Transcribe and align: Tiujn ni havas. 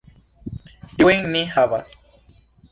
Tiujn 0.97 1.29
ni 1.37 1.45
havas. 1.53 1.95